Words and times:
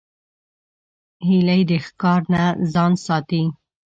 هیلۍ 1.27 1.61
د 1.69 1.71
ښکار 1.85 2.21
نه 2.33 2.43
ځان 2.73 2.93
ساتي 3.05 3.43